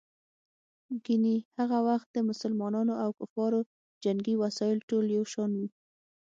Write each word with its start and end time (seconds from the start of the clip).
ګیني 1.05 1.35
هغه 1.57 1.77
وخت 1.87 2.07
د 2.13 2.17
مسلمانانو 2.29 2.93
او 3.03 3.09
کفارو 3.19 3.59
جنګي 4.03 4.35
وسایل 4.43 4.77
ټول 4.89 5.05
یو 5.17 5.23
شان 5.33 5.51
وو. 5.57 5.67